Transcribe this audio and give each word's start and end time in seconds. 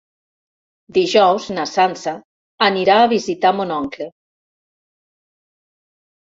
Dijous 0.95 1.45
na 1.57 1.65
Sança 1.73 2.15
anirà 2.69 2.97
a 3.03 3.13
visitar 3.13 3.55
mon 3.61 3.77
oncle. 3.79 4.11